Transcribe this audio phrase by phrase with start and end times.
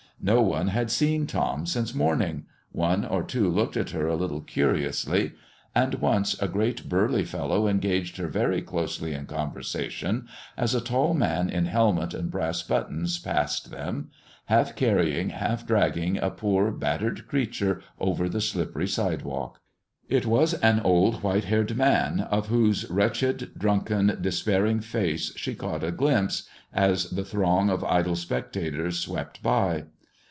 [0.23, 4.41] No one had seen Tom since morning, one or two looked at her a little
[4.41, 5.31] curiously,
[5.73, 11.15] and once a great burly fellow engaged her very closely in conversation as a tall
[11.15, 14.11] man in helmet and brass buttons passed them,
[14.45, 19.59] half carrying, half dragging a poor, battered creature over the slippery sidewalk.
[20.07, 25.83] It was an old, white haired man of whose wretched, drunken, despairing face she caught
[25.83, 29.85] a glimpse, as the throng of idle spectators swept by.